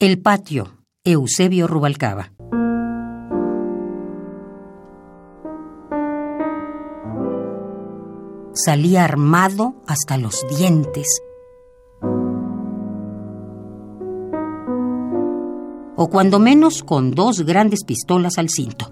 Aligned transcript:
El 0.00 0.22
patio, 0.22 0.76
Eusebio 1.02 1.66
Rubalcaba. 1.66 2.30
Salía 8.52 9.02
armado 9.02 9.82
hasta 9.88 10.16
los 10.16 10.46
dientes. 10.56 11.20
O 15.96 16.08
cuando 16.08 16.38
menos 16.38 16.84
con 16.84 17.10
dos 17.10 17.40
grandes 17.40 17.82
pistolas 17.82 18.38
al 18.38 18.50
cinto. 18.50 18.88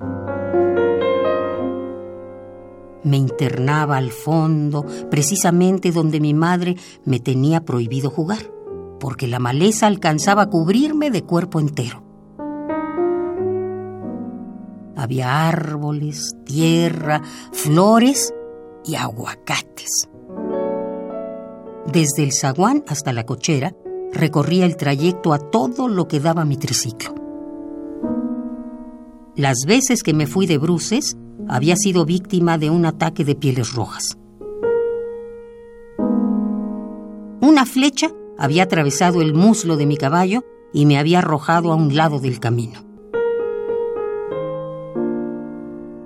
Me 3.04 3.16
internaba 3.16 3.96
al 3.96 4.10
fondo, 4.10 4.84
precisamente 5.08 5.92
donde 5.92 6.18
mi 6.18 6.34
madre 6.34 6.74
me 7.04 7.20
tenía 7.20 7.64
prohibido 7.64 8.10
jugar 8.10 8.55
porque 8.98 9.26
la 9.26 9.38
maleza 9.38 9.86
alcanzaba 9.86 10.42
a 10.42 10.50
cubrirme 10.50 11.10
de 11.10 11.22
cuerpo 11.22 11.60
entero. 11.60 12.02
Había 14.96 15.48
árboles, 15.48 16.34
tierra, 16.44 17.22
flores 17.52 18.32
y 18.84 18.94
aguacates. 18.94 20.08
Desde 21.92 22.24
el 22.24 22.32
zaguán 22.32 22.82
hasta 22.88 23.12
la 23.12 23.24
cochera 23.24 23.74
recorría 24.12 24.64
el 24.64 24.76
trayecto 24.76 25.32
a 25.32 25.38
todo 25.38 25.88
lo 25.88 26.08
que 26.08 26.20
daba 26.20 26.44
mi 26.44 26.56
triciclo. 26.56 27.14
Las 29.36 29.66
veces 29.66 30.02
que 30.02 30.14
me 30.14 30.26
fui 30.26 30.46
de 30.46 30.56
bruces, 30.56 31.16
había 31.48 31.76
sido 31.76 32.06
víctima 32.06 32.56
de 32.58 32.70
un 32.70 32.86
ataque 32.86 33.24
de 33.24 33.34
pieles 33.34 33.74
rojas. 33.74 34.16
Una 37.40 37.66
flecha 37.66 38.10
había 38.38 38.64
atravesado 38.64 39.22
el 39.22 39.34
muslo 39.34 39.76
de 39.76 39.86
mi 39.86 39.96
caballo 39.96 40.44
y 40.72 40.86
me 40.86 40.98
había 40.98 41.18
arrojado 41.18 41.72
a 41.72 41.76
un 41.76 41.94
lado 41.94 42.18
del 42.18 42.40
camino. 42.40 42.80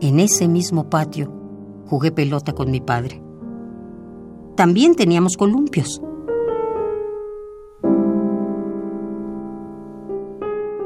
En 0.00 0.18
ese 0.20 0.48
mismo 0.48 0.88
patio 0.88 1.32
jugué 1.86 2.12
pelota 2.12 2.52
con 2.52 2.70
mi 2.70 2.80
padre. 2.80 3.22
También 4.56 4.94
teníamos 4.94 5.36
columpios. 5.36 6.00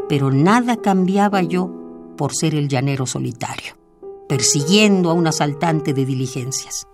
Pero 0.08 0.30
nada 0.30 0.76
cambiaba 0.76 1.42
yo 1.42 1.70
por 2.16 2.34
ser 2.34 2.54
el 2.54 2.68
llanero 2.68 3.06
solitario, 3.06 3.74
persiguiendo 4.28 5.10
a 5.10 5.14
un 5.14 5.26
asaltante 5.26 5.92
de 5.92 6.04
diligencias. 6.04 6.86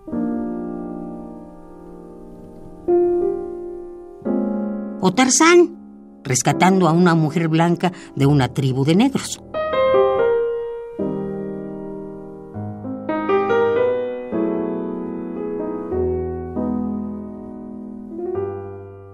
O 5.01 5.13
Tarzán, 5.13 6.21
rescatando 6.25 6.89
a 6.89 6.93
una 6.93 7.15
mujer 7.15 7.49
blanca 7.49 7.93
de 8.15 8.27
una 8.27 8.49
tribu 8.49 8.85
de 8.85 8.95
negros. 8.95 9.41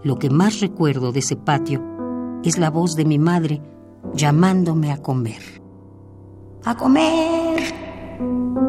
Lo 0.03 0.19
que 0.20 0.31
más 0.31 0.61
recuerdo 0.61 1.11
de 1.11 1.19
ese 1.19 1.34
patio 1.34 1.83
es 2.45 2.59
la 2.59 2.70
voz 2.70 2.95
de 2.95 3.05
mi 3.05 3.19
madre 3.19 3.61
llamándome 4.14 4.92
a 4.92 4.98
comer. 4.98 5.42
¡A 6.64 6.77
comer! 6.77 8.66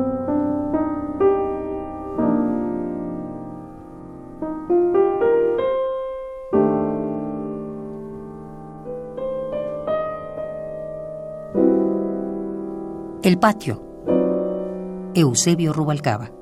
El 13.27 13.39
patio. 13.39 13.83
Eusebio 15.13 15.73
Rubalcaba. 15.73 16.36